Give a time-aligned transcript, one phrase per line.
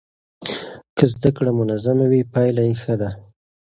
[0.97, 3.09] که زده کړه منظمه وي پایله یې ښه ده.